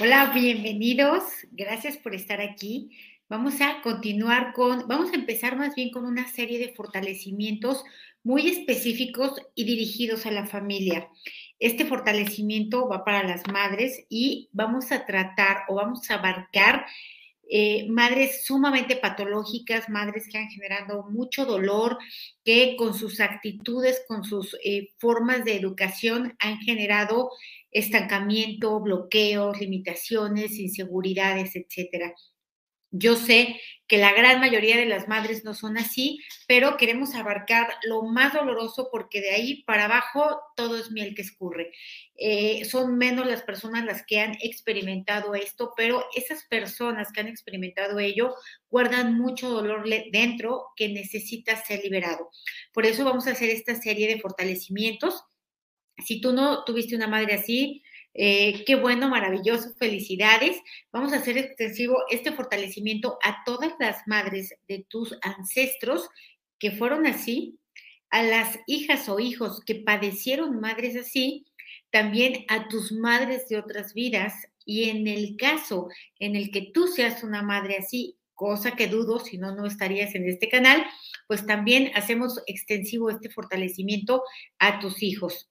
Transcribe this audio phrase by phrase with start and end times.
[0.00, 1.22] Hola, bienvenidos.
[1.52, 2.90] Gracias por estar aquí.
[3.28, 7.84] Vamos a continuar con, vamos a empezar más bien con una serie de fortalecimientos
[8.24, 11.08] muy específicos y dirigidos a la familia.
[11.58, 16.86] Este fortalecimiento va para las madres y vamos a tratar o vamos a abarcar
[17.50, 21.98] eh, madres sumamente patológicas, madres que han generado mucho dolor,
[22.44, 27.30] que con sus actitudes, con sus eh, formas de educación han generado
[27.70, 32.14] estancamiento, bloqueos, limitaciones, inseguridades, etcétera.
[32.96, 37.74] Yo sé que la gran mayoría de las madres no son así, pero queremos abarcar
[37.82, 41.72] lo más doloroso porque de ahí para abajo todo es miel que escurre.
[42.14, 47.26] Eh, son menos las personas las que han experimentado esto, pero esas personas que han
[47.26, 48.32] experimentado ello
[48.70, 52.30] guardan mucho dolor dentro que necesita ser liberado.
[52.72, 55.24] Por eso vamos a hacer esta serie de fortalecimientos.
[55.98, 57.82] Si tú no tuviste una madre así,
[58.14, 60.56] eh, qué bueno, maravilloso, felicidades.
[60.92, 66.08] Vamos a hacer extensivo este fortalecimiento a todas las madres de tus ancestros
[66.58, 67.58] que fueron así,
[68.10, 71.44] a las hijas o hijos que padecieron madres así,
[71.90, 74.34] también a tus madres de otras vidas
[74.64, 75.88] y en el caso
[76.18, 80.14] en el que tú seas una madre así, cosa que dudo, si no, no estarías
[80.14, 80.84] en este canal,
[81.26, 84.22] pues también hacemos extensivo este fortalecimiento
[84.58, 85.50] a tus hijos.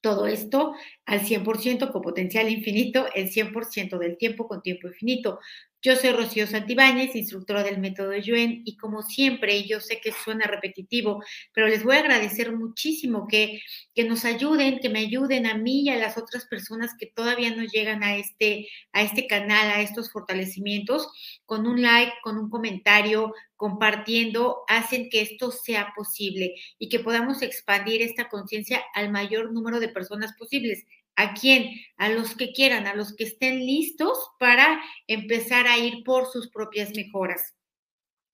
[0.00, 0.74] Todo esto
[1.10, 5.40] al 100% con potencial infinito, el 100% del tiempo con tiempo infinito.
[5.82, 10.44] Yo soy Rocío Santibáñez, instructora del método Yuen, y como siempre, yo sé que suena
[10.46, 11.20] repetitivo,
[11.52, 13.60] pero les voy a agradecer muchísimo que,
[13.92, 17.52] que nos ayuden, que me ayuden a mí y a las otras personas que todavía
[17.56, 21.08] no llegan a este, a este canal, a estos fortalecimientos,
[21.44, 27.42] con un like, con un comentario, compartiendo, hacen que esto sea posible y que podamos
[27.42, 30.84] expandir esta conciencia al mayor número de personas posibles.
[31.16, 31.70] ¿A quién?
[31.96, 36.48] A los que quieran, a los que estén listos para empezar a ir por sus
[36.50, 37.54] propias mejoras.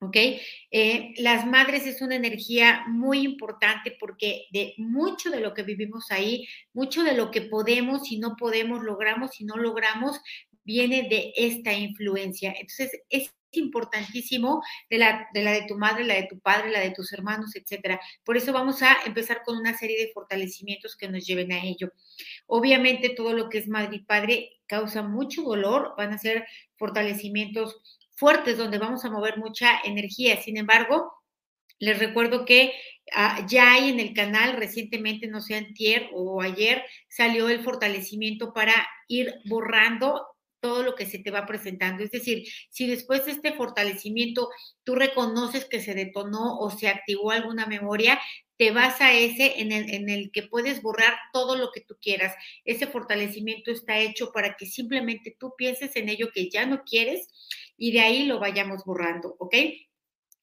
[0.00, 0.16] ¿Ok?
[0.70, 6.10] Eh, las madres es una energía muy importante porque de mucho de lo que vivimos
[6.10, 10.20] ahí, mucho de lo que podemos y no podemos, logramos y no logramos,
[10.64, 12.50] viene de esta influencia.
[12.50, 16.80] Entonces, es importantísimo de la, de la de tu madre, la de tu padre, la
[16.80, 18.00] de tus hermanos, etcétera.
[18.24, 21.92] Por eso vamos a empezar con una serie de fortalecimientos que nos lleven a ello.
[22.46, 26.46] Obviamente, todo lo que es madre y padre causa mucho dolor, van a ser
[26.76, 27.80] fortalecimientos
[28.16, 30.40] fuertes donde vamos a mover mucha energía.
[30.40, 31.12] Sin embargo,
[31.78, 32.72] les recuerdo que
[33.12, 38.52] ah, ya hay en el canal recientemente, no sé, antier o ayer, salió el fortalecimiento
[38.52, 38.74] para
[39.08, 40.26] ir borrando
[40.60, 42.02] todo lo que se te va presentando.
[42.02, 44.48] Es decir, si después de este fortalecimiento
[44.84, 48.18] tú reconoces que se detonó o se activó alguna memoria,
[48.58, 52.34] te vas a ese en el, que puedes borrar todo lo que tú quieras.
[52.64, 57.28] Ese fortalecimiento está hecho para que simplemente tú pienses en ello que ya no quieres
[57.76, 59.54] y de ahí lo vayamos borrando, ¿ok?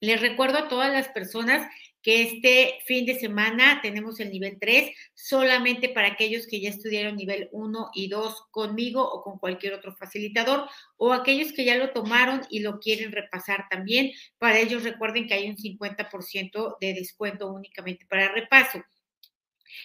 [0.00, 1.68] Les recuerdo a todas las personas
[2.04, 7.16] que este fin de semana tenemos el nivel 3 solamente para aquellos que ya estudiaron
[7.16, 11.92] nivel 1 y 2 conmigo o con cualquier otro facilitador o aquellos que ya lo
[11.92, 14.12] tomaron y lo quieren repasar también.
[14.38, 18.84] Para ellos recuerden que hay un 50% de descuento únicamente para repaso.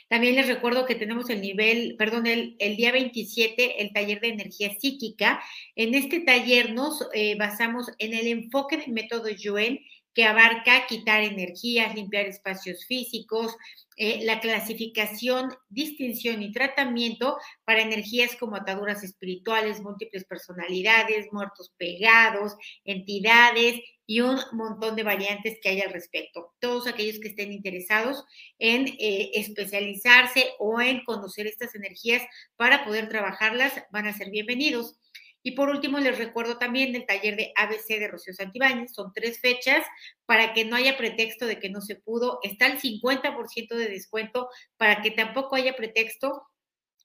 [0.09, 4.72] También les recuerdo que tenemos el nivel, perdón, el, día 27, el taller de energía
[4.80, 5.41] psíquica.
[5.75, 9.80] En este taller nos eh, basamos en el enfoque del método Yuen
[10.14, 13.56] que abarca quitar energías, limpiar espacios físicos,
[13.97, 22.56] eh, la clasificación, distinción y tratamiento para energías como ataduras espirituales, múltiples personalidades, muertos pegados,
[22.86, 26.53] entidades y un montón de variantes que hay al respecto.
[26.59, 28.24] Todos aquellos que estén interesados
[28.58, 32.24] en eh, especializarse o en conocer estas energías
[32.56, 34.98] para poder trabajarlas van a ser bienvenidos.
[35.42, 38.94] Y por último, les recuerdo también el taller de ABC de Rocío Santibáñez.
[38.94, 39.86] Son tres fechas
[40.26, 42.40] para que no haya pretexto de que no se pudo.
[42.44, 46.44] Está el 50% de descuento para que tampoco haya pretexto.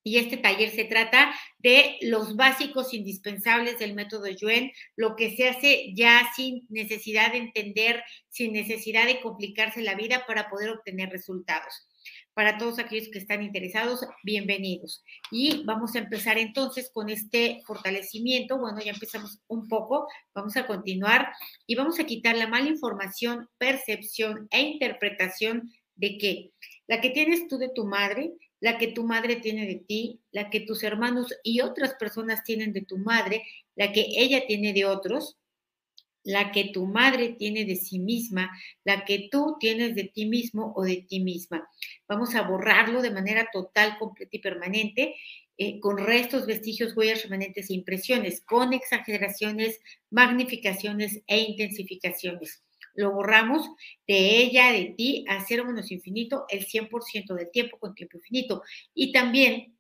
[0.07, 5.49] Y este taller se trata de los básicos indispensables del método Yuen, lo que se
[5.49, 11.09] hace ya sin necesidad de entender, sin necesidad de complicarse la vida para poder obtener
[11.09, 11.89] resultados.
[12.35, 15.05] Para todos aquellos que están interesados, bienvenidos.
[15.31, 18.59] Y vamos a empezar entonces con este fortalecimiento.
[18.59, 21.29] Bueno, ya empezamos un poco, vamos a continuar
[21.65, 26.51] y vamos a quitar la mala información, percepción e interpretación de que
[26.89, 30.51] la que tienes tú de tu madre, la que tu madre tiene de ti, la
[30.51, 33.45] que tus hermanos y otras personas tienen de tu madre,
[33.77, 35.39] la que ella tiene de otros,
[36.25, 38.51] la que tu madre tiene de sí misma,
[38.85, 41.69] la que tú tienes de ti mismo o de ti misma.
[42.09, 45.15] Vamos a borrarlo de manera total, completa y permanente.
[45.57, 49.79] eh, con restos, vestigios, huellas, remanentes e impresiones, con exageraciones,
[50.11, 52.63] magnificaciones e intensificaciones.
[52.95, 53.69] Lo borramos
[54.07, 58.63] de ella, de ti, a cero menos infinito, el 100% del tiempo con tiempo infinito.
[58.95, 59.77] Y también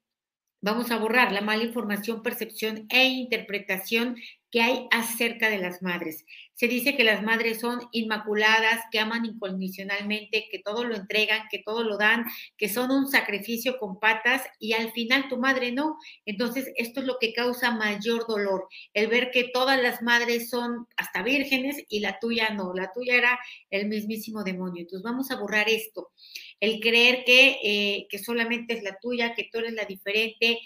[0.61, 4.17] vamos a borrar la mala información, percepción e interpretación
[4.54, 6.24] que hay acerca de las madres.
[6.54, 11.58] Se dice que las madres son inmaculadas, que aman incondicionalmente, que todo lo entregan, que
[11.58, 12.24] todo lo dan,
[12.56, 15.98] que son un sacrificio con patas y al final tu madre no.
[16.24, 20.86] Entonces, esto es lo que causa mayor dolor, el ver que todas las madres son
[20.96, 23.40] hasta vírgenes y la tuya no, la tuya era
[23.70, 24.82] el mismísimo demonio.
[24.82, 26.12] Entonces, vamos a borrar esto,
[26.60, 30.60] el creer que, eh, que solamente es la tuya, que tú eres la diferente,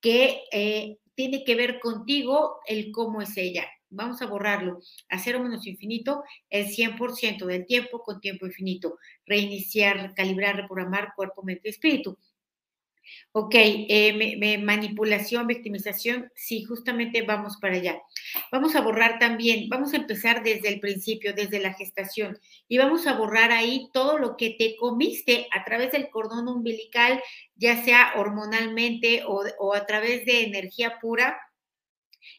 [0.00, 3.66] que eh, tiene que ver contigo el cómo es ella.
[3.90, 4.80] Vamos a borrarlo.
[5.08, 8.98] A cero menos infinito, el 100% del tiempo con tiempo infinito.
[9.24, 12.18] Reiniciar, calibrar, reprogramar cuerpo, mente y espíritu.
[13.32, 18.00] Ok, eh, manipulación, victimización, sí, justamente vamos para allá.
[18.52, 23.06] Vamos a borrar también, vamos a empezar desde el principio, desde la gestación, y vamos
[23.06, 27.22] a borrar ahí todo lo que te comiste a través del cordón umbilical,
[27.56, 31.38] ya sea hormonalmente o, a través de energía pura,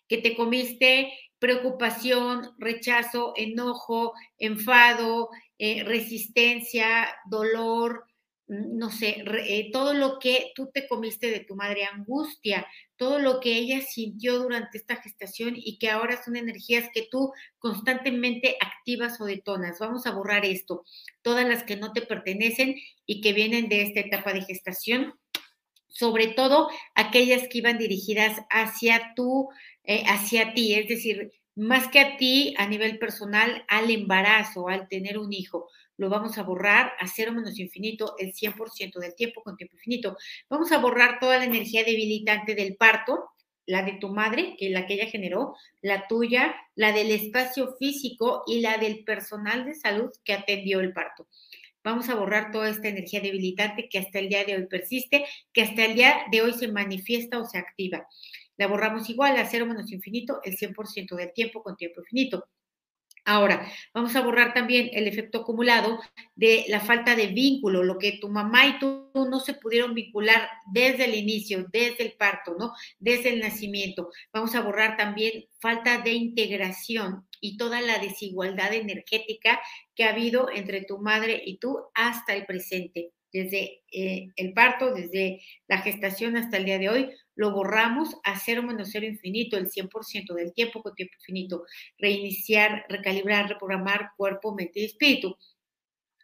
[0.07, 5.29] que te comiste preocupación, rechazo, enojo, enfado,
[5.59, 8.05] eh, resistencia, dolor,
[8.47, 13.39] no sé, eh, todo lo que tú te comiste de tu madre, angustia, todo lo
[13.39, 19.19] que ella sintió durante esta gestación y que ahora son energías que tú constantemente activas
[19.19, 19.79] o detonas.
[19.79, 20.83] Vamos a borrar esto,
[21.23, 22.75] todas las que no te pertenecen
[23.05, 25.15] y que vienen de esta etapa de gestación,
[25.87, 29.49] sobre todo aquellas que iban dirigidas hacia tú,
[29.83, 34.87] eh, hacia ti, es decir, más que a ti a nivel personal, al embarazo, al
[34.87, 39.41] tener un hijo lo vamos a borrar a cero menos infinito el 100% del tiempo
[39.41, 40.17] con tiempo infinito.
[40.49, 43.29] Vamos a borrar toda la energía debilitante del parto,
[43.65, 48.43] la de tu madre, que la que ella generó, la tuya, la del espacio físico
[48.45, 51.27] y la del personal de salud que atendió el parto.
[51.83, 55.61] Vamos a borrar toda esta energía debilitante que hasta el día de hoy persiste, que
[55.61, 58.07] hasta el día de hoy se manifiesta o se activa.
[58.57, 62.47] La borramos igual a cero menos infinito el 100% del tiempo con tiempo infinito.
[63.27, 65.99] Ahora, vamos a borrar también el efecto acumulado
[66.35, 70.47] de la falta de vínculo, lo que tu mamá y tú no se pudieron vincular
[70.71, 72.73] desde el inicio, desde el parto, ¿no?
[72.99, 74.11] Desde el nacimiento.
[74.31, 79.59] Vamos a borrar también falta de integración y toda la desigualdad energética
[79.95, 84.93] que ha habido entre tu madre y tú hasta el presente desde eh, el parto,
[84.93, 89.57] desde la gestación hasta el día de hoy, lo borramos a cero menos cero infinito,
[89.57, 91.65] el 100% del tiempo con tiempo infinito.
[91.97, 95.37] Reiniciar, recalibrar, reprogramar cuerpo, mente y espíritu.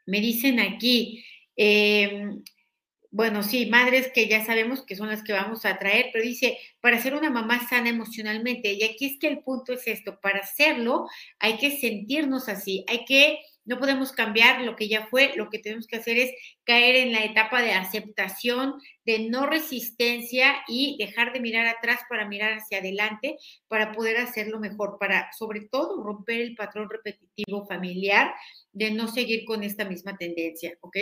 [0.06, 1.26] Me dicen aquí,
[1.58, 2.42] em,
[3.10, 6.58] bueno, sí, madres que ya sabemos que son las que vamos a traer, pero dice,
[6.80, 10.40] para ser una mamá sana emocionalmente, y aquí es que el punto es esto, para
[10.40, 11.08] hacerlo
[11.40, 15.60] hay que sentirnos así, hay que no podemos cambiar lo que ya fue, lo que
[15.60, 16.32] tenemos que hacer es
[16.64, 18.74] caer en la etapa de aceptación,
[19.06, 23.38] de no resistencia y dejar de mirar atrás para mirar hacia adelante,
[23.68, 28.34] para poder hacerlo mejor, para sobre todo romper el patrón repetitivo familiar
[28.72, 30.98] de no seguir con esta misma tendencia, ¿ok?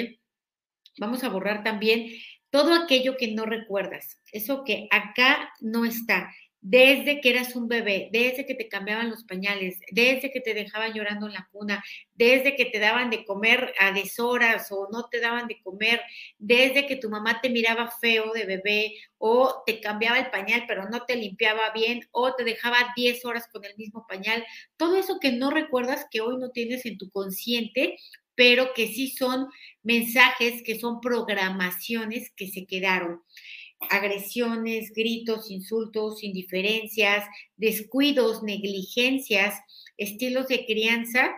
[0.97, 2.09] Vamos a borrar también
[2.49, 6.29] todo aquello que no recuerdas, eso que acá no está
[6.61, 10.93] desde que eras un bebé, desde que te cambiaban los pañales, desde que te dejaban
[10.93, 15.21] llorando en la cuna, desde que te daban de comer a deshoras o no te
[15.21, 16.01] daban de comer,
[16.37, 20.89] desde que tu mamá te miraba feo de bebé o te cambiaba el pañal pero
[20.89, 24.45] no te limpiaba bien o te dejaba 10 horas con el mismo pañal,
[24.77, 27.97] todo eso que no recuerdas que hoy no tienes en tu consciente,
[28.35, 29.47] pero que sí son
[29.83, 33.21] mensajes, que son programaciones que se quedaron
[33.89, 37.25] agresiones, gritos, insultos, indiferencias,
[37.57, 39.59] descuidos, negligencias,
[39.97, 41.35] estilos de crianza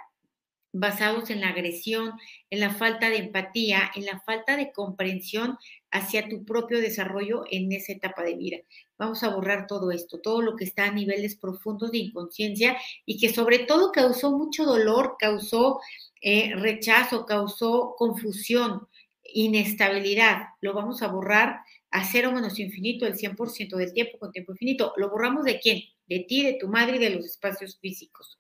[0.74, 2.14] basados en la agresión,
[2.50, 5.58] en la falta de empatía, en la falta de comprensión
[5.92, 8.58] hacia tu propio desarrollo en esa etapa de vida.
[8.98, 13.20] Vamos a borrar todo esto, todo lo que está a niveles profundos de inconsciencia y
[13.20, 15.82] que sobre todo causó mucho dolor, causó
[16.22, 18.88] eh, rechazo, causó confusión,
[19.24, 20.44] inestabilidad.
[20.62, 24.94] Lo vamos a borrar a cero menos infinito el 100% del tiempo con tiempo infinito.
[24.98, 25.82] ¿Lo borramos de quién?
[26.08, 28.38] De ti, de tu madre y de los espacios físicos.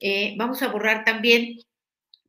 [0.00, 1.58] Eh, vamos a borrar también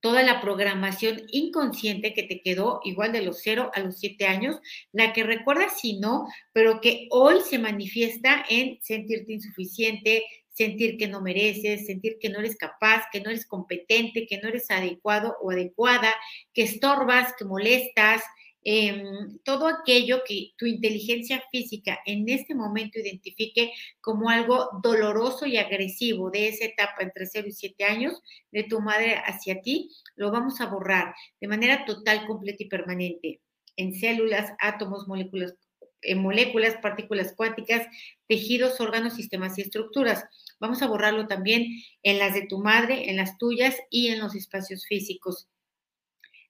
[0.02, 4.58] toda la programación inconsciente que te quedó igual de los 0 a los 7 años,
[4.92, 11.08] la que recuerdas si no, pero que hoy se manifiesta en sentirte insuficiente, sentir que
[11.08, 15.36] no mereces, sentir que no eres capaz, que no eres competente, que no eres adecuado
[15.42, 16.14] o adecuada,
[16.54, 18.24] que estorbas, que molestas,
[18.64, 25.58] em, todo aquello que tu inteligencia física en este momento identifique como algo doloroso y
[25.58, 30.32] agresivo de esa etapa entre 0 y 7 años de tu madre hacia ti, lo
[30.32, 33.42] vamos a borrar de manera total, completa y permanente
[33.80, 35.56] en células, átomos, moléculas,
[36.02, 37.88] en moléculas, partículas cuánticas,
[38.28, 40.26] tejidos, órganos, sistemas y estructuras.
[40.60, 41.66] Vamos a borrarlo también
[42.04, 45.48] en las de tu madre, en las tuyas y en los espacios físicos.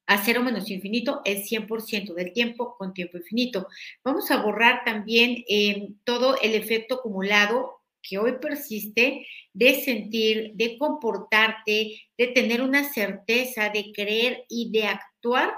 [0.09, 3.67] A cero menos infinito es 100% del tiempo con tiempo infinito.
[4.03, 10.79] Vamos a borrar también eh, todo el efecto acumulado que hoy persiste de sentir, de
[10.79, 15.53] comportarte, de tener una certeza, de creer y de actuar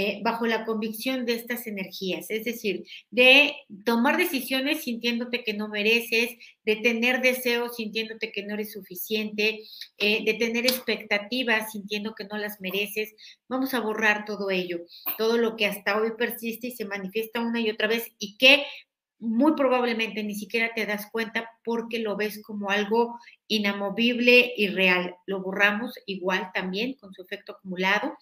[0.00, 3.54] eh, bajo la convicción de estas energías, es decir, de
[3.84, 6.30] tomar decisiones sintiéndote que no mereces,
[6.64, 9.60] de tener deseos sintiéndote que no eres suficiente,
[9.98, 13.12] eh, de tener expectativas sintiendo que no las mereces.
[13.46, 14.78] Vamos a borrar todo ello,
[15.18, 18.64] todo lo que hasta hoy persiste y se manifiesta una y otra vez y que
[19.20, 25.14] muy probablemente ni siquiera te das cuenta porque lo ves como algo inamovible y real.
[25.26, 28.16] Lo borramos igual también con su efecto acumulado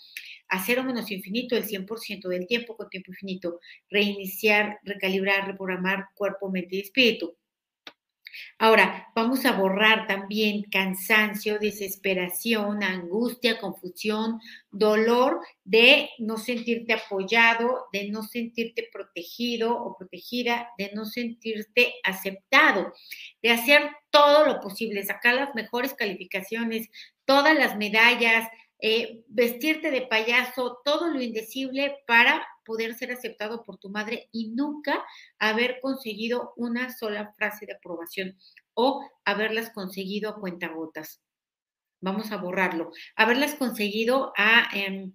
[0.49, 3.61] a cero menos infinito el 100% del tiempo con tiempo infinito.
[3.89, 7.37] Reiniciar, recalibrar, reprogramar cuerpo, mente y espíritu.
[8.59, 14.41] Ahora, vamos a borrar también cansancio, desesperación, angustia, confusión,
[14.71, 22.93] dolor de no sentirte apoyado, de no sentirte protegido o protegida, de no sentirte aceptado,
[23.43, 26.89] de hacer todo lo posible, sacar las mejores calificaciones,
[27.25, 28.49] todas las medallas,
[28.81, 34.51] eh, vestirte de payaso, todo lo indecible para poder ser aceptado por tu madre y
[34.51, 35.05] nunca
[35.39, 38.37] haber conseguido una sola frase de aprobación
[38.75, 41.21] o haberlas conseguido a cuentagotas.
[42.01, 42.93] Vamos a borrarlo.
[43.17, 45.13] Haberlas conseguido a, em,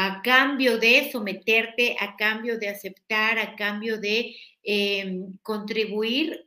[0.00, 4.36] a cambio de someterte, a cambio de aceptar, a cambio de
[4.70, 6.44] Em, contribuir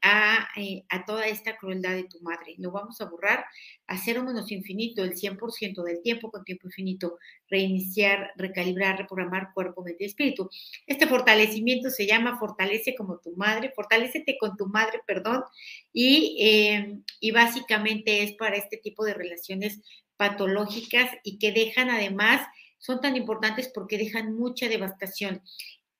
[0.55, 2.53] eh, a, toda esta crueldad de tu madre.
[2.59, 3.43] Lo vamos a borrar
[3.87, 7.17] a cero menos infinito, el 100% del tiempo con tiempo infinito,
[7.49, 10.51] reiniciar, recalibrar, reprogramar cuerpo, mente y espíritu.
[10.85, 15.43] Este fortalecimiento se llama fortalece como tu madre, fortalecete con tu madre, perdón,
[15.91, 19.81] y, em, y básicamente es para este tipo de relaciones
[20.15, 22.45] patológicas y que dejan además
[22.81, 25.41] son tan importantes porque dejan mucha devastación.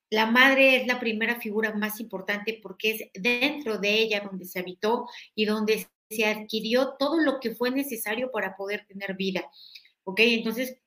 [0.10, 4.60] La madre es la primera figura más importante porque es dentro de ella donde se
[4.60, 9.50] habitó y donde se adquirió todo lo que fue necesario para poder tener vida.
[10.04, 10.20] ¿Ok?
[10.20, 10.82] Entonces,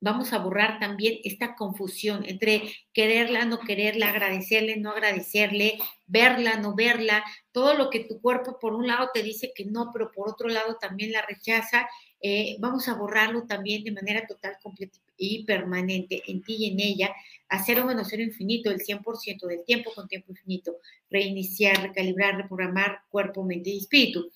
[0.00, 6.74] vamos a borrar también esta confusión entre quererla, no quererla, agradecerle, no agradecerle, verla, no
[6.74, 10.28] verla, todo lo que tu cuerpo por un lado te dice que no, pero por
[10.28, 11.88] otro lado también la rechaza,
[12.24, 16.78] eh, vamos a borrarlo también de manera total, completa y permanente en ti y en
[16.78, 17.10] ella,
[17.48, 20.78] a cero menos cero infinito, el 100% del tiempo con tiempo infinito,
[21.10, 24.30] reiniciar, recalibrar, reprogramar cuerpo, mente y espíritu.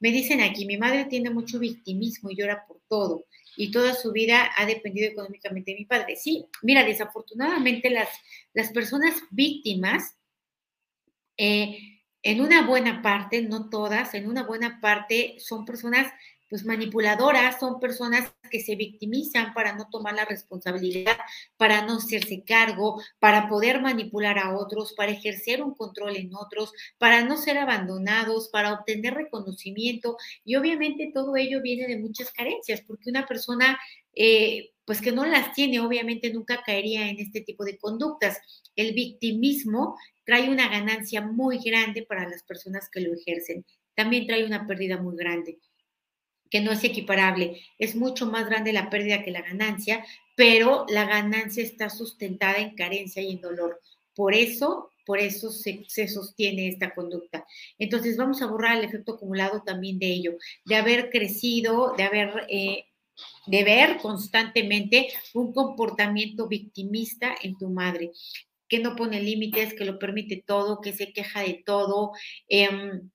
[0.00, 3.24] Me dicen aquí, mi madre tiene mucho victimismo y llora por todo
[3.56, 6.16] y toda su vida ha dependido económicamente de mi padre.
[6.16, 8.08] Sí, mira, desafortunadamente las,
[8.52, 10.16] las personas víctimas,
[11.36, 16.12] eh, en una buena parte, no todas, en una buena parte son personas
[16.48, 21.18] pues manipuladoras, son personas que se victimizan para no tomar la responsabilidad,
[21.56, 26.72] para no hacerse cargo, para poder manipular a otros, para ejercer un control en otros,
[26.98, 30.16] para no ser abandonados, para obtener reconocimiento.
[30.44, 33.78] Y obviamente todo ello viene de muchas carencias, porque una persona...
[34.14, 38.38] Eh, pues que no las tiene, obviamente nunca caería en este tipo de conductas.
[38.74, 43.66] El victimismo trae una ganancia muy grande para las personas que lo ejercen.
[43.94, 45.58] También trae una pérdida muy grande
[46.50, 47.60] que no es equiparable.
[47.78, 52.74] Es mucho más grande la pérdida que la ganancia, pero la ganancia está sustentada en
[52.74, 53.80] carencia y en dolor.
[54.14, 57.46] Por eso, por eso se, sostiene esta conducta.
[57.78, 62.46] Entonces, vamos a borrar el efecto acumulado también de ello, de haber crecido, de haber...
[62.48, 62.84] Eh,
[63.46, 68.12] de ver constantemente un comportamiento victimista en tu madre,
[68.68, 72.12] que no pone límites, que lo permite todo, que se queja de todo,
[72.48, 73.10] em,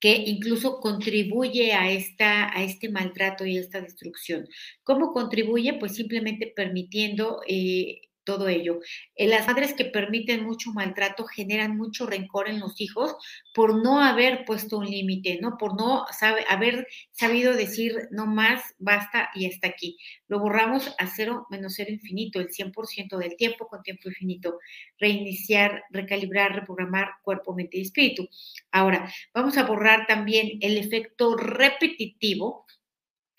[0.00, 4.46] que incluso contribuye a, esta, a este maltrato y a esta destrucción.
[4.84, 5.74] ¿Cómo contribuye?
[5.74, 8.80] Pues simplemente permitiendo eh, todo ello.
[9.16, 13.16] Eh, las madres que permiten mucho maltrato generan mucho rencor en los hijos
[13.54, 15.56] por no haber puesto un límite, ¿no?
[15.56, 16.04] Por no
[16.50, 19.96] haber sabido decir no más, basta y hasta aquí.
[20.26, 24.58] Lo borramos a cero menos cero infinito, el 100% del tiempo con tiempo infinito.
[24.98, 28.28] Reiniciar, recalibrar, reprogramar cuerpo, mente y espíritu.
[28.70, 32.66] Ahora, vamos a borrar también el efecto repetitivo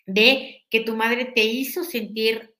[0.08, 2.56] de que tu madre te hizo sentir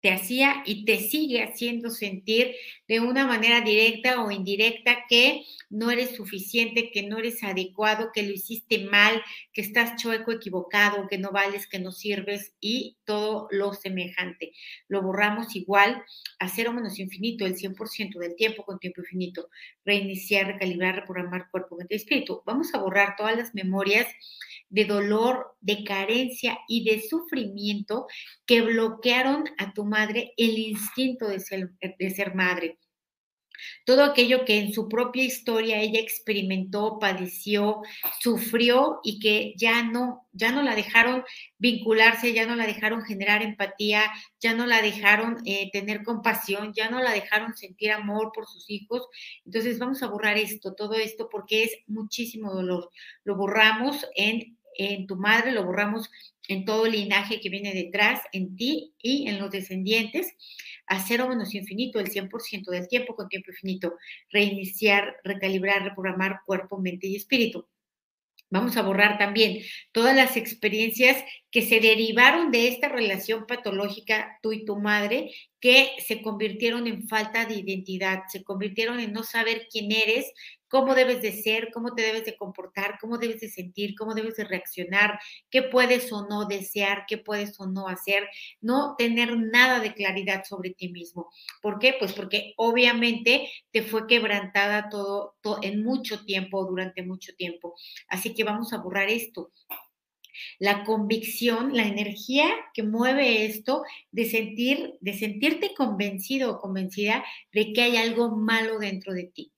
[0.00, 2.54] te hacía y te sigue haciendo sentir
[2.88, 8.22] de una manera directa o indirecta que no eres suficiente, que no eres adecuado, que
[8.22, 13.46] lo hiciste mal, que estás chueco, equivocado, que no vales, que no sirves y todo
[13.50, 14.52] lo semejante.
[14.88, 16.02] Lo borramos igual
[16.38, 19.50] a cero menos infinito, el 100% del tiempo con tiempo infinito.
[19.84, 22.42] Reiniciar, recalibrar, reprogramar cuerpo, mente y espíritu.
[22.46, 24.06] Vamos a borrar todas las memorias
[24.70, 28.06] de dolor, de carencia y de sufrimiento
[28.46, 32.78] que bloquearon a tu madre el instinto de ser, de ser madre.
[33.84, 37.82] Todo aquello que en su propia historia ella experimentó, padeció,
[38.20, 41.24] sufrió y que ya no, ya no la dejaron
[41.58, 44.02] vincularse, ya no la dejaron generar empatía,
[44.40, 48.70] ya no la dejaron eh, tener compasión, ya no la dejaron sentir amor por sus
[48.70, 49.06] hijos.
[49.44, 52.90] Entonces vamos a borrar esto, todo esto, porque es muchísimo dolor.
[53.24, 56.10] Lo borramos en en tu madre, lo borramos
[56.50, 60.34] en todo el linaje que viene detrás, en ti y en los descendientes,
[60.86, 63.94] a cero menos infinito, el 100% del tiempo con tiempo infinito,
[64.30, 67.68] reiniciar, recalibrar, reprogramar cuerpo, mente y espíritu.
[68.50, 74.52] Vamos a borrar también todas las experiencias que se derivaron de esta relación patológica tú
[74.52, 75.30] y tu madre,
[75.60, 80.32] que se convirtieron en falta de identidad, se convirtieron en no saber quién eres,
[80.70, 84.36] cómo debes de ser, cómo te debes de comportar, cómo debes de sentir, cómo debes
[84.36, 85.18] de reaccionar,
[85.50, 88.28] qué puedes o no desear, qué puedes o no hacer,
[88.60, 91.28] no tener nada de claridad sobre ti mismo.
[91.60, 91.96] ¿Por qué?
[91.98, 97.74] Pues porque obviamente te fue quebrantada todo, en mucho tiempo, durante mucho tiempo.
[98.08, 99.50] Así que vamos a borrar esto.
[100.58, 107.72] La convicción, la energía que mueve esto de sentir, de sentirte convencido o convencida de
[107.72, 109.52] que hay algo malo dentro de ti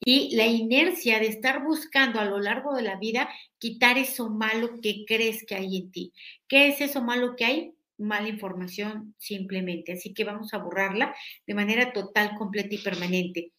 [0.00, 4.80] y la inercia de estar buscando a lo largo de la vida quitar eso malo
[4.80, 6.12] que crees que hay en ti.
[6.46, 7.74] ¿Qué es eso malo que hay?
[7.98, 9.92] Mala información simplemente.
[9.92, 11.14] Así que vamos a borrarla
[11.46, 13.52] de manera total, completa y permanente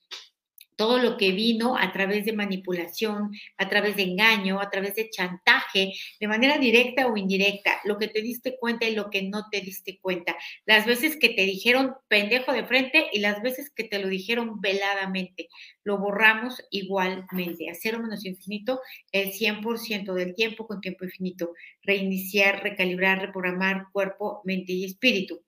[0.80, 5.10] todo lo que vino a través de manipulación, a través de engaño, a través de
[5.10, 9.50] chantaje, de manera directa o indirecta, lo que te diste cuenta y lo que no
[9.52, 13.84] te diste cuenta, las veces que te dijeron pendejo de frente y las veces que
[13.84, 15.50] te lo dijeron veladamente,
[15.84, 18.80] lo borramos igualmente, a cero menos infinito
[19.12, 21.52] el 100% del tiempo con tiempo infinito,
[21.84, 25.42] reiniciar, recalibrar, reprogramar cuerpo, mente y espíritu.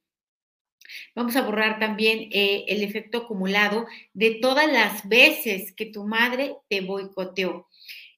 [1.16, 6.56] Vamos a borrar también eh, el efecto acumulado de todas las veces que tu madre
[6.70, 7.68] te boicoteó.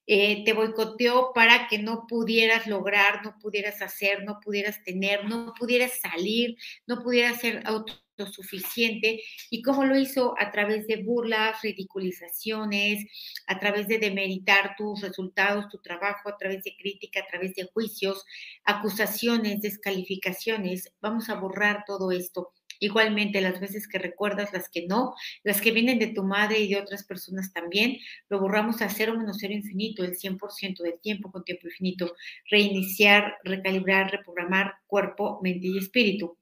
[0.06, 5.54] Eh, te boicoteó para que no pudieras lograr, no pudieras hacer, no pudieras tener, no
[5.58, 6.56] pudieras salir,
[6.86, 9.22] no pudieras ser autosuficiente.
[9.48, 10.34] ¿Y cómo lo hizo?
[10.38, 13.06] A través de burlas, ridiculizaciones,
[13.46, 17.64] a través de demeritar tus resultados, tu trabajo, a través de crítica, a través de
[17.72, 18.24] juicios,
[18.64, 20.92] acusaciones, descalificaciones.
[21.00, 25.72] Vamos a borrar todo esto Igualmente, las veces que recuerdas, las que no, las que
[25.72, 29.54] vienen de tu madre y de otras personas también, lo borramos a cero menos cero
[29.54, 32.14] infinito, el 100% del tiempo con tiempo infinito.
[32.50, 36.36] Reiniciar, recalibrar, reprogramar cuerpo, mente y espíritu.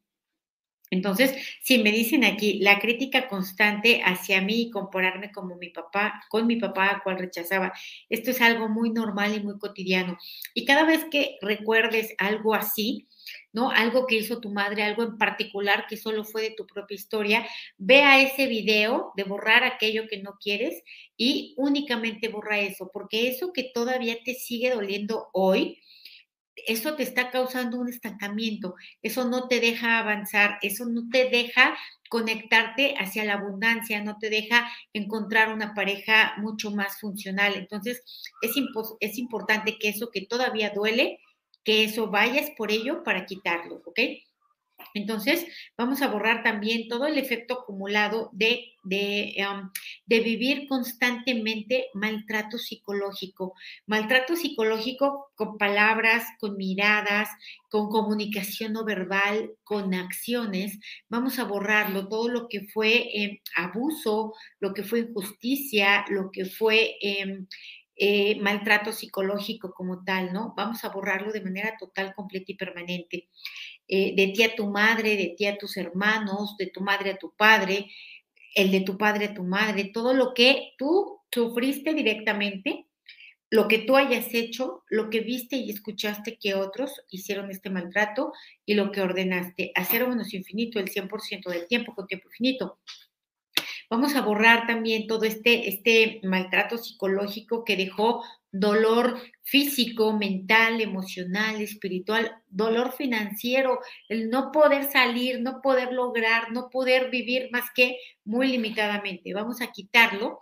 [0.93, 6.23] Entonces, si me dicen aquí la crítica constante hacia mí y compararme como mi papá,
[6.29, 7.73] con mi papá, cual rechazaba,
[8.11, 10.19] esto es algo muy normal y muy cotidiano.
[10.53, 13.09] Y cada vez que recuerdes algo así,
[13.55, 13.71] ¿no?
[13.71, 17.47] Algo que hizo tu madre, algo en particular que solo fue de tu propia historia,
[17.79, 20.83] vea ese video de borrar aquello que no quieres
[21.17, 25.79] y únicamente borra eso, porque eso que todavía te sigue doliendo hoy,
[26.57, 31.77] eso te está causando un estancamiento, eso no te deja avanzar, eso no te deja
[32.09, 37.55] conectarte hacia la abundancia, no te deja encontrar una pareja mucho más funcional.
[37.57, 38.03] Entonces,
[38.43, 38.53] es,
[39.01, 41.19] es importante que eso que todavía duele,
[41.65, 44.01] que eso vayas por ello para quitarlo, ¿ok?
[44.95, 49.37] Entonces, vamos a borrar también todo el efecto acumulado de, de,
[50.07, 53.55] de, vivir constantemente maltrato psicológico.
[53.87, 57.29] Maltrato psicológico con palabras, con miradas,
[57.71, 60.79] con comunicación no verbal, con acciones.
[61.09, 66.45] Vamos a borrarlo, todo lo que fue eh, abuso, lo que fue injusticia, lo que
[66.45, 66.97] fue...
[67.01, 67.47] Eh,
[67.95, 70.55] eh, maltrato psicológico como tal, ¿no?
[70.57, 73.29] Vamos a borrarlo de manera total, completa y permanente.
[73.89, 77.19] Eh, de ti a tu madre, de ti a tus hermanos, de tu madre a
[77.19, 77.91] tu padre,
[78.55, 82.87] el de tu padre a tu madre, todo lo que tú sufriste directamente,
[83.51, 88.33] lo que tú hayas hecho, lo que viste y escuchaste que otros hicieron este maltrato
[88.65, 89.73] y lo que ordenaste.
[89.75, 92.79] Hacer menos infinito el 100% del tiempo con tiempo infinito.
[93.93, 101.61] Vamos a borrar también todo este, este maltrato psicológico que dejó dolor físico, mental, emocional,
[101.61, 107.99] espiritual, dolor financiero, el no poder salir, no poder lograr, no poder vivir más que
[108.25, 109.35] muy limitadamente.
[109.35, 110.41] Vamos a quitarlo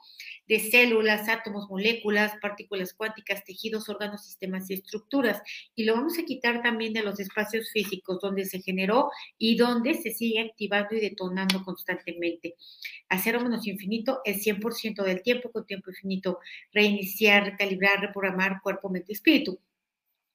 [0.51, 5.41] de células, átomos, moléculas, partículas cuánticas, tejidos, órganos, sistemas y estructuras.
[5.77, 9.95] Y lo vamos a quitar también de los espacios físicos donde se generó y donde
[9.95, 12.57] se sigue activando y detonando constantemente.
[13.09, 16.41] Hacer menos infinito es 100% del tiempo con tiempo infinito.
[16.73, 19.61] Reiniciar, recalibrar, reprogramar cuerpo, mente, espíritu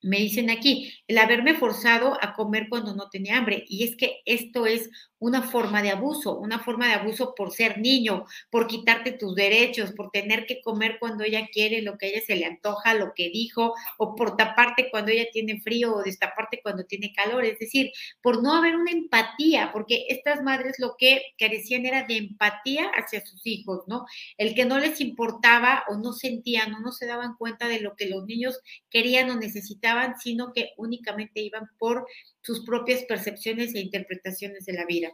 [0.05, 3.65] me dicen aquí, el haberme forzado a comer cuando no tenía hambre.
[3.67, 4.91] Y es que esto es
[5.25, 9.91] una forma de abuso, una forma de abuso por ser niño, por quitarte tus derechos,
[9.91, 13.11] por tener que comer cuando ella quiere, lo que a ella se le antoja, lo
[13.15, 17.43] que dijo, o por taparte cuando ella tiene frío o destaparte cuando tiene calor.
[17.43, 22.17] Es decir, por no haber una empatía, porque estas madres lo que carecían era de
[22.17, 24.05] empatía hacia sus hijos, ¿no?
[24.37, 27.95] El que no les importaba o no sentían o no se daban cuenta de lo
[27.95, 28.59] que los niños
[28.91, 32.05] querían o necesitaban, sino que únicamente iban por
[32.45, 35.11] sus propias percepciones e interpretaciones de la vida.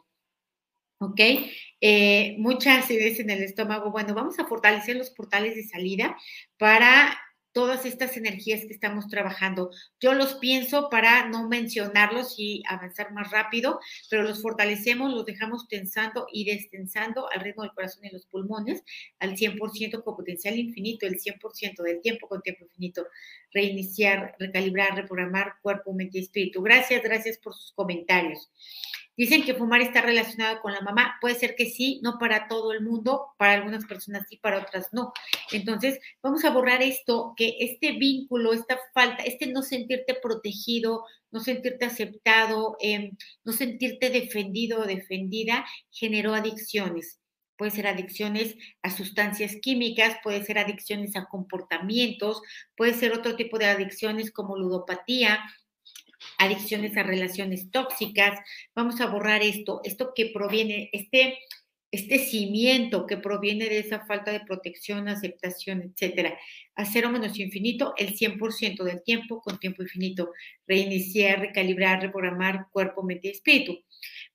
[0.99, 1.19] ¿Ok?
[1.79, 3.89] Eh, mucha acidez en el estómago.
[3.89, 6.17] Bueno, vamos a fortalecer los portales de salida
[6.57, 7.17] para
[7.53, 9.71] todas estas energías que estamos trabajando.
[9.99, 15.67] Yo los pienso para no mencionarlos y avanzar más rápido, pero los fortalecemos, los dejamos
[15.67, 18.83] tensando y destensando al ritmo del corazón y los pulmones
[19.19, 23.07] al 100% con potencial infinito, el 100% del tiempo con tiempo infinito.
[23.53, 26.61] Reiniciar, recalibrar, reprogramar cuerpo, mente y espíritu.
[26.61, 28.49] Gracias, gracias por sus comentarios.
[29.21, 31.19] Dicen que fumar está relacionado con la mamá.
[31.21, 34.87] Puede ser que sí, no para todo el mundo, para algunas personas sí, para otras
[34.93, 35.13] no.
[35.51, 41.39] Entonces, vamos a borrar esto, que este vínculo, esta falta, este no sentirte protegido, no
[41.39, 43.11] sentirte aceptado, em,
[43.43, 47.19] no sentirte defendido o defendida, generó adicciones.
[47.57, 52.41] Puede ser adicciones a sustancias químicas, puede ser adicciones a comportamientos,
[52.75, 55.43] puede ser otro tipo de adicciones como ludopatía,
[56.41, 58.39] adicciones a relaciones tóxicas.
[58.75, 61.37] Vamos a borrar esto, esto que proviene, este,
[61.91, 66.35] este cimiento que proviene de esa falta de protección, aceptación, etcétera.
[66.75, 70.31] A cero menos infinito, el 100% del tiempo con tiempo infinito.
[70.65, 73.77] Reiniciar, recalibrar, reprogramar cuerpo, mente y espíritu.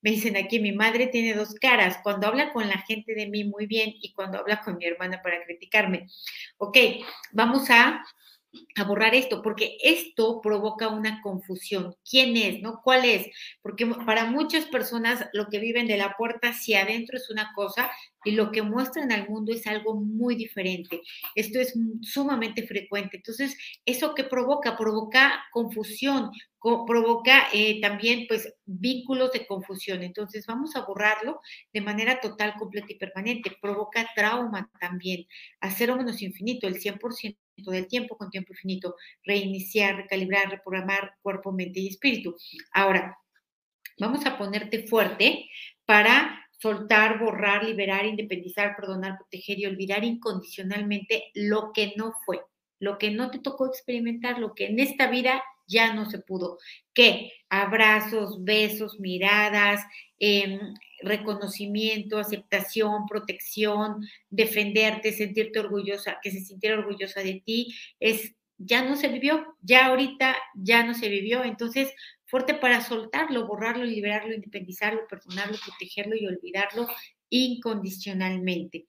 [0.00, 3.42] Me dicen aquí, mi madre tiene dos caras, cuando habla con la gente de mí
[3.42, 6.06] muy bien y cuando habla con mi hermana para criticarme.
[6.58, 6.78] Ok,
[7.32, 8.04] vamos a
[8.76, 11.94] a borrar esto, porque esto provoca una confusión.
[12.08, 12.62] ¿Quién es?
[12.62, 12.80] ¿No?
[12.82, 13.26] ¿Cuál es?
[13.62, 17.90] Porque para muchas personas lo que viven de la puerta hacia adentro es una cosa
[18.26, 21.00] y lo que muestran al mundo es algo muy diferente.
[21.36, 23.18] Esto es sumamente frecuente.
[23.18, 24.76] Entonces, ¿eso qué provoca?
[24.76, 30.02] Provoca confusión, provoca eh, también pues vínculos de confusión.
[30.02, 31.40] Entonces, vamos a borrarlo
[31.72, 33.56] de manera total, completa y permanente.
[33.62, 35.26] Provoca trauma también.
[35.60, 41.52] A cero menos infinito, el 100% del tiempo con tiempo infinito, reiniciar, recalibrar, reprogramar cuerpo,
[41.52, 42.36] mente y espíritu.
[42.72, 43.18] Ahora,
[43.98, 45.48] vamos a ponerte fuerte
[45.84, 52.40] para soltar, borrar, liberar, independizar, perdonar, proteger y olvidar incondicionalmente lo que no fue,
[52.80, 56.58] lo que no te tocó experimentar, lo que en esta vida ya no se pudo.
[56.94, 57.32] ¿Qué?
[57.48, 59.84] Abrazos, besos, miradas,
[60.18, 60.58] em,
[61.02, 68.96] reconocimiento, aceptación, protección, defenderte, sentirte orgullosa, que se sintiera orgullosa de ti, es ya no
[68.96, 71.92] se vivió, ya ahorita ya no se vivió, entonces
[72.24, 76.88] fuerte para soltarlo, borrarlo, liberarlo, independizarlo, perdonarlo, protegerlo y olvidarlo
[77.28, 78.86] incondicionalmente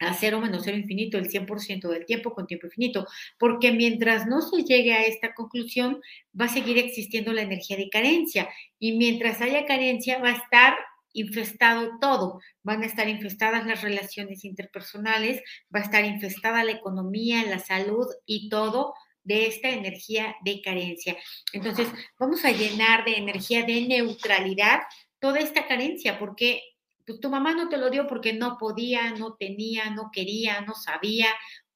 [0.00, 3.06] a cero menos cero infinito, el 100% del tiempo con tiempo infinito,
[3.38, 6.00] porque mientras no se llegue a esta conclusión,
[6.38, 10.76] va a seguir existiendo la energía de carencia y mientras haya carencia va a estar
[11.12, 15.42] infestado todo, van a estar infestadas las relaciones interpersonales,
[15.74, 21.16] va a estar infestada la economía, la salud y todo de esta energía de carencia.
[21.52, 24.80] Entonces, vamos a llenar de energía de neutralidad
[25.18, 26.62] toda esta carencia, porque
[27.08, 30.74] pues, tu mamá no te lo dio porque no podía, no tenía, no quería, no
[30.74, 31.28] sabía,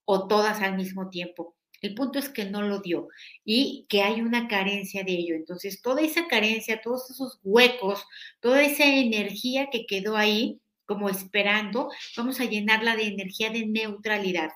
[0.04, 1.56] o todas al mismo tiempo.
[1.80, 3.08] El punto es que no lo dio
[3.44, 5.34] y que hay una carencia de ello.
[5.34, 8.04] Entonces, toda esa carencia, todos esos huecos,
[8.40, 14.50] toda esa energía que quedó ahí como esperando, vamos a llenarla de energía de neutralidad.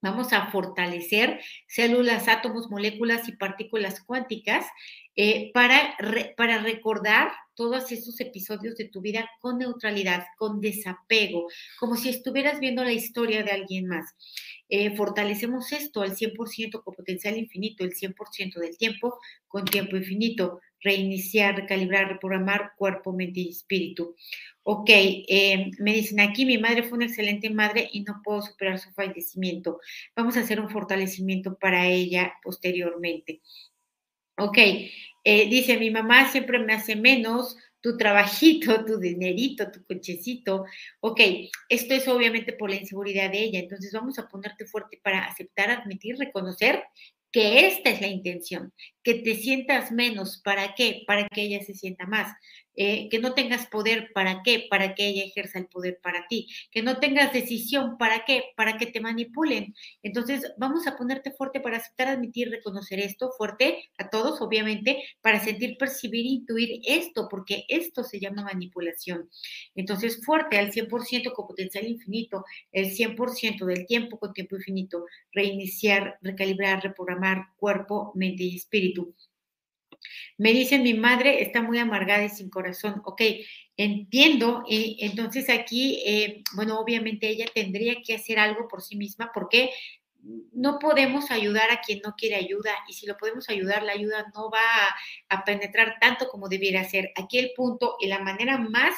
[0.00, 4.64] Vamos a fortalecer células, átomos, moléculas y partículas cuánticas
[5.16, 5.96] eh, para,
[6.36, 11.48] para recordar todos esos episodios de tu vida con neutralidad, con desapego,
[11.80, 14.14] como si estuvieras viendo la historia de alguien más.
[14.68, 20.60] Eh, fortalecemos esto al 100% con potencial infinito, el 100% del tiempo con tiempo infinito,
[20.82, 24.14] reiniciar, recalibrar, reprogramar cuerpo, mente y espíritu.
[24.62, 28.78] Ok, eh, me dicen aquí, mi madre fue una excelente madre y no puedo superar
[28.78, 29.80] su fallecimiento.
[30.14, 33.40] Vamos a hacer un fortalecimiento para ella posteriormente.
[34.36, 34.58] Ok,
[35.24, 40.64] eh, dice, mi mamá siempre me hace menos, tu trabajito, tu dinerito, tu cochecito.
[41.00, 41.20] Ok,
[41.68, 43.58] esto es obviamente por la inseguridad de ella.
[43.60, 46.84] Entonces vamos a ponerte fuerte para aceptar, admitir, reconocer
[47.32, 50.40] que esta es la intención, que te sientas menos.
[50.42, 51.02] ¿Para qué?
[51.06, 52.32] Para que ella se sienta más.
[52.80, 54.68] Eh, que no tengas poder, ¿para qué?
[54.70, 58.44] Para que ella ejerza el poder para ti, que no tengas decisión, ¿para qué?
[58.56, 59.74] Para que te manipulen.
[60.04, 65.40] Entonces, vamos a ponerte fuerte para aceptar, admitir, reconocer esto, fuerte a todos, obviamente, para
[65.40, 69.28] sentir, percibir, intuir esto, porque esto se llama manipulación.
[69.74, 76.16] Entonces, fuerte al 100% con potencial infinito, el 100% del tiempo con tiempo infinito, reiniciar,
[76.22, 77.17] recalibrar, reprogramar
[77.56, 79.14] cuerpo, mente y espíritu.
[80.36, 83.02] Me dice mi madre está muy amargada y sin corazón.
[83.04, 83.22] Ok,
[83.76, 84.62] entiendo.
[84.68, 89.70] Y entonces aquí, eh, bueno, obviamente ella tendría que hacer algo por sí misma porque
[90.52, 94.26] no podemos ayudar a quien no quiere ayuda y si lo podemos ayudar, la ayuda
[94.34, 97.12] no va a, a penetrar tanto como debiera ser.
[97.16, 98.94] Aquí el punto y la manera más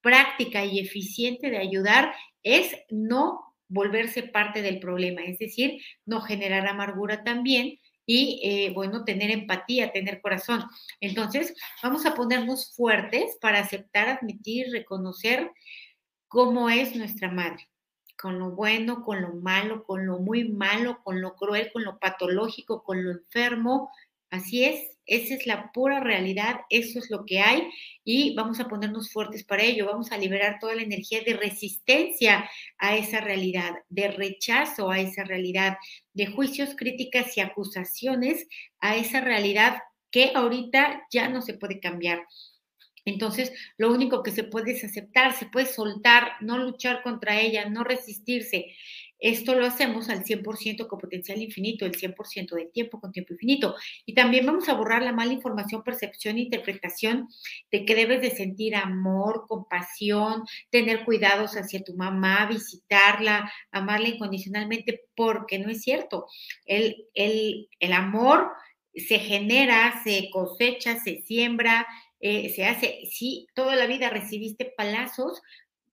[0.00, 6.66] práctica y eficiente de ayudar es no volverse parte del problema, es decir, no generar
[6.66, 7.78] amargura también,
[8.10, 10.64] y, eh, bueno, tener empatía, tener corazón.
[10.98, 15.50] Entonces, vamos a ponernos fuertes para aceptar, admitir, reconocer
[16.26, 17.68] cómo es nuestra madre,
[18.16, 21.98] con lo bueno, con lo malo, con lo muy malo, con lo cruel, con lo
[21.98, 23.90] patológico, con lo enfermo.
[24.30, 27.62] Así es, esa es la pura realidad, eso es lo que hay
[28.04, 32.48] y vamos a ponernos fuertes para ello, vamos a liberar toda la energía de resistencia
[32.76, 35.78] a esa realidad, de rechazo a esa realidad,
[36.12, 38.46] de juicios, críticas y acusaciones
[38.80, 39.78] a esa realidad
[40.10, 42.20] que ahorita ya no se puede cambiar.
[43.06, 47.66] Entonces, lo único que se puede es aceptar, se puede soltar, no luchar contra ella,
[47.70, 48.66] no resistirse.
[49.18, 53.74] Esto lo hacemos al 100% con potencial infinito, el 100% del tiempo con tiempo infinito.
[54.06, 57.28] Y también vamos a borrar la mala información, percepción e interpretación
[57.70, 65.02] de que debes de sentir amor, compasión, tener cuidados hacia tu mamá, visitarla, amarla incondicionalmente,
[65.16, 66.26] porque no es cierto.
[66.64, 68.50] El, el, el amor
[68.94, 71.86] se genera, se cosecha, se siembra,
[72.20, 75.40] eh, se hace, si toda la vida recibiste palazos,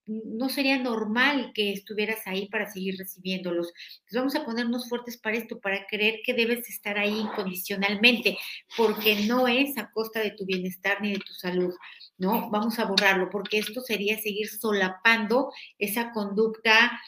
[0.07, 3.73] no sería normal que estuvieras ahí para seguir recibiéndolos.
[3.99, 8.37] Entonces vamos a ponernos fuertes para esto, para creer que debes estar ahí incondicionalmente,
[8.77, 11.73] porque no es a costa de tu bienestar ni de tu salud,
[12.17, 12.49] ¿no?
[12.51, 16.99] Vamos a borrarlo, porque esto sería seguir solapando esa conducta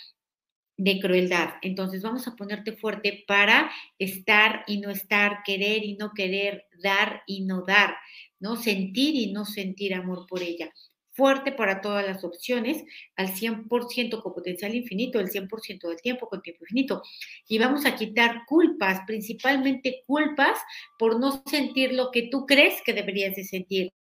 [0.78, 1.56] de crueldad.
[1.62, 7.24] Entonces vamos a ponerte fuerte para estar y no estar, querer y no querer, dar
[7.26, 7.96] y no dar,
[8.40, 8.56] ¿no?
[8.56, 10.72] Sentir y no sentir amor por ella
[11.18, 12.84] fuerte para todas las opciones,
[13.16, 17.02] al 100% con potencial infinito, el 100% del tiempo con tiempo infinito.
[17.48, 20.60] Y vamos a quitar culpas, principalmente culpas
[21.00, 23.92] por no sentir lo que tú crees que deberías de sentir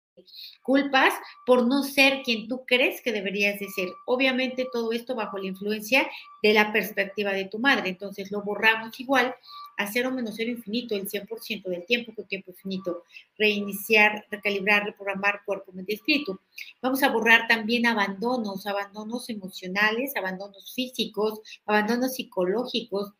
[0.61, 1.13] culpas
[1.45, 3.89] por no ser quien tú crees que deberías de ser.
[4.05, 6.07] Obviamente todo esto bajo la influencia
[6.43, 7.89] de la perspectiva de tu madre.
[7.89, 9.35] Entonces lo borramos igual
[9.77, 13.03] a cero menos cero infinito, el 100% del tiempo con tiempo infinito.
[13.37, 16.39] Reiniciar, recalibrar, reprogramar cuerpo, mente y espíritu.
[16.81, 23.13] Vamos a borrar también abandonos, abandonos emocionales, abandonos físicos, abandonos psicológicos,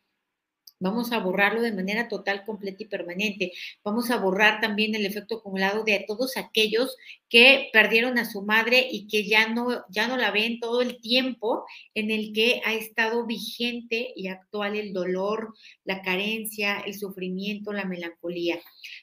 [0.80, 3.52] Vamos a borrarlo de manera total, completa y permanente.
[3.82, 6.96] Vamos a borrar también el efecto acumulado de todos aquellos
[7.28, 11.00] que perdieron a su madre y que ya no, ya no la ven todo el
[11.00, 11.64] tiempo
[11.94, 15.52] en el que ha estado vigente y actual el dolor,
[15.84, 18.60] la carencia, el sufrimiento, la melancolía.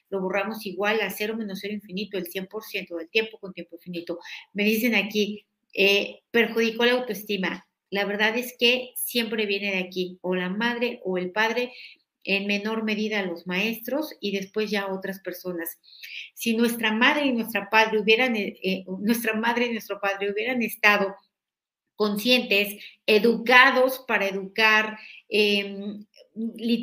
[0.08, 4.18] Lo borramos igual a cero menos cero infinito, el 100% del tiempo con tiempo infinito.
[4.54, 10.18] Me dicen aquí, eh, perjudicó la autoestima la verdad es que siempre viene de aquí,
[10.22, 11.72] o la madre o el padre,
[12.24, 15.78] en menor medida los maestros y después ya otras personas.
[16.34, 20.60] Si nuestra madre y nuestra padre hubieran, eh, eh, nuestra madre y nuestro padre hubieran
[20.62, 21.14] estado
[21.94, 26.04] conscientes, educados para educar, em,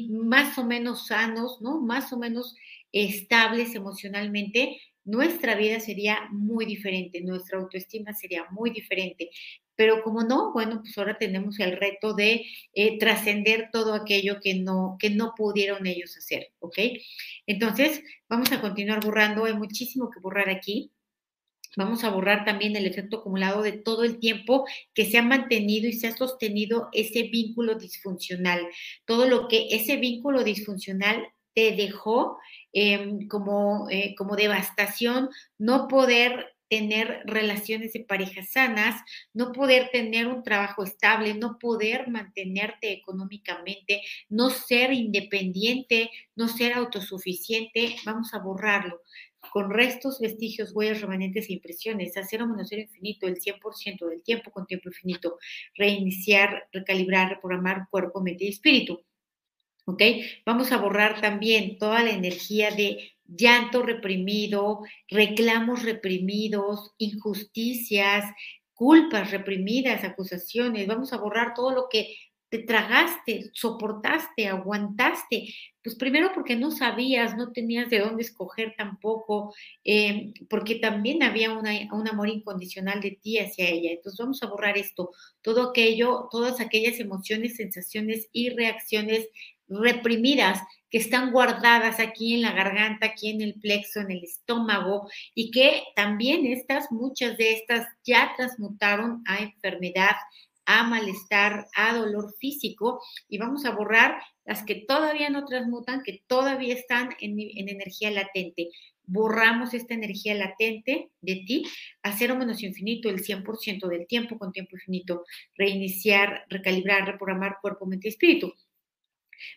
[0.09, 1.79] más o menos sanos, ¿no?
[1.81, 2.55] Más o menos
[2.91, 9.29] estables emocionalmente, nuestra vida sería muy diferente, nuestra autoestima sería muy diferente.
[9.75, 14.55] Pero como no, bueno, pues ahora tenemos el reto de eh, trascender todo aquello que
[14.55, 16.77] no, que no pudieron ellos hacer, ¿ok?
[17.47, 20.91] Entonces, vamos a continuar borrando, hay muchísimo que borrar aquí.
[21.75, 25.87] Vamos a borrar también el efecto acumulado de todo el tiempo que se ha mantenido
[25.87, 28.67] y se ha sostenido ese vínculo disfuncional.
[29.05, 32.37] Todo lo que ese vínculo disfuncional te dejó
[32.73, 38.99] em, como, eh, como devastación, no poder tener relaciones de pareja sanas,
[39.31, 46.73] no poder tener un trabajo estable, no poder mantenerte económicamente, no ser independiente, no ser
[46.73, 49.01] autosuficiente, vamos a borrarlo
[49.51, 54.49] con restos, vestigios, huellas, remanentes e impresiones, hacer un monosero infinito el 100% del tiempo
[54.49, 55.37] con tiempo infinito,
[55.75, 59.03] reiniciar, recalibrar, reprogramar cuerpo, mente y espíritu.
[59.85, 60.01] ¿Ok?
[60.43, 68.25] Vamos a borrar también toda la energía de llanto reprimido, reclamos reprimidos, injusticias,
[68.73, 70.87] culpas reprimidas, acusaciones.
[70.87, 72.15] Vamos a borrar todo lo que
[72.49, 75.47] te tragaste, soportaste, aguantaste.
[75.83, 81.51] Pues primero porque no sabías, no tenías de dónde escoger tampoco, em, porque también había
[81.51, 83.91] un amor incondicional de ti hacia ella.
[83.91, 85.09] Entonces vamos a borrar esto,
[85.41, 89.27] todo aquello, todas aquellas emociones, sensaciones y reacciones
[89.67, 90.59] reprimidas
[90.93, 95.49] que están guardadas aquí en la garganta, aquí en el plexo, en el estómago, y
[95.49, 100.15] que también estas, muchas de estas ya transmutaron a enfermedad,
[100.65, 106.23] a malestar, a dolor físico, y vamos a borrar las que todavía no transmutan, que
[106.27, 108.69] todavía están en, energía latente.
[109.05, 111.63] Borramos esta energía latente de ti
[112.03, 115.25] a cero menos infinito el 100% del tiempo con tiempo infinito.
[115.57, 118.53] Reiniciar, recalibrar, reprogramar cuerpo, mente y espíritu.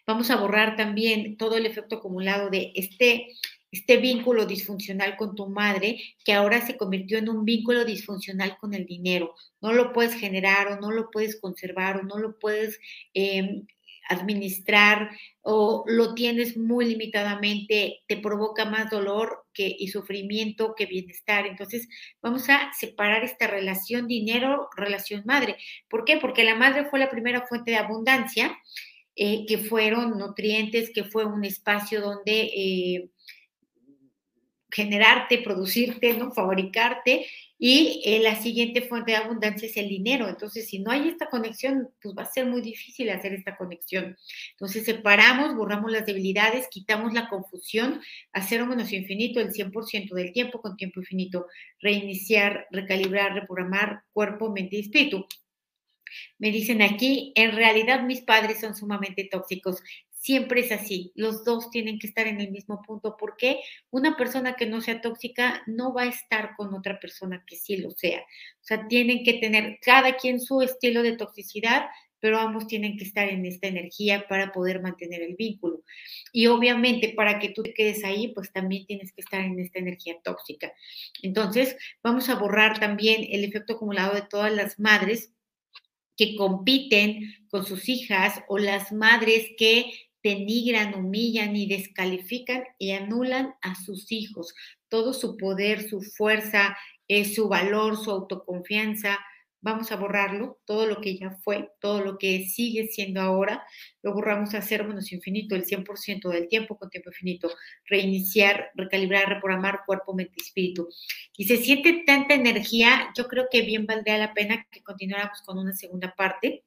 [0.07, 3.29] Vamos a borrar también todo el efecto acumulado de este,
[3.71, 8.75] este vínculo disfuncional con tu madre, que ahora se convirtió en un vínculo disfuncional con
[8.75, 9.35] el dinero.
[9.61, 12.79] No lo puedes generar o no lo puedes conservar o no lo puedes
[13.15, 13.67] em,
[14.09, 15.11] administrar
[15.43, 21.47] o lo tienes muy limitadamente, te provoca más dolor que, y sufrimiento que bienestar.
[21.47, 21.89] Entonces,
[22.21, 25.57] vamos a separar esta relación dinero, relación madre.
[25.89, 26.17] ¿Por qué?
[26.19, 28.59] Porque la madre fue la primera fuente de abundancia
[29.17, 33.11] eh, que fueron nutrientes, que fue un espacio donde eh,
[34.71, 36.33] generarte, producirte, ¿no?
[36.33, 37.27] fabricarte.
[37.59, 40.29] Y eh, la siguiente fuente de abundancia es el dinero.
[40.29, 44.19] Entonces, si no hay esta conexión, pues va a ser muy difícil hacer esta conexión.
[44.51, 48.03] Entonces, separamos, borramos las debilidades, quitamos la confusión,
[48.35, 51.47] hacer un menos infinito el 100% del tiempo con tiempo infinito,
[51.81, 55.27] reiniciar, recalibrar, reprogramar cuerpo, mente y espíritu.
[56.39, 59.83] Me dicen aquí, en realidad mis padres son sumamente tóxicos.
[60.11, 61.13] Siempre es así.
[61.15, 65.01] Los dos tienen que estar en el mismo punto porque una persona que no sea
[65.01, 68.21] tóxica no va a estar con otra persona que sí lo sea.
[68.21, 71.87] O sea, tienen que tener cada quien su estilo de toxicidad,
[72.19, 75.85] pero ambos tienen que estar en esta energía para poder mantener el vínculo.
[76.33, 79.79] Y obviamente para que tú te quedes ahí, pues también tienes que estar en esta
[79.79, 80.73] energía tóxica.
[81.23, 85.36] Entonces, vamos a borrar también el efecto acumulado de todas las madres
[86.17, 93.55] que compiten con sus hijas o las madres que denigran, humillan y descalifican y anulan
[93.63, 94.55] a sus hijos.
[94.89, 96.77] Todo su poder, su fuerza,
[97.09, 99.19] eh, su valor, su autoconfianza,
[99.67, 103.67] vamos a borrarlo, todo lo que ya fue, todo lo que sigue siendo ahora,
[104.01, 107.51] lo borramos a cero menos infinito, el 100% del tiempo con tiempo infinito,
[107.85, 110.89] reiniciar, recalibrar, reprogramar cuerpo, mente espíritu.
[111.37, 115.59] Y se siente tanta energía, yo creo que bien valdría la pena que continuáramos con
[115.59, 116.63] una segunda parte.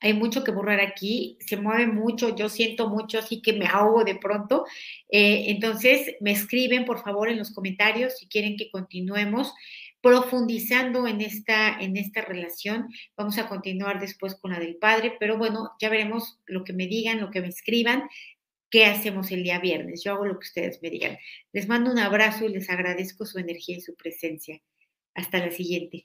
[0.00, 4.04] Hay mucho que borrar aquí, se mueve mucho, yo siento mucho, así que me ahogo
[4.04, 4.64] de pronto.
[5.08, 9.52] Eh, entonces, me escriben, por favor, en los comentarios si quieren que continuemos
[10.02, 12.88] profundizando en esta, en esta relación.
[13.16, 16.86] Vamos a continuar después con la del padre, pero bueno, ya veremos lo que me
[16.86, 18.08] digan, lo que me escriban,
[18.68, 20.02] qué hacemos el día viernes.
[20.04, 21.18] Yo hago lo que ustedes me digan.
[21.52, 24.60] Les mando un abrazo y les agradezco su energía y su presencia.
[25.14, 26.04] Hasta la siguiente.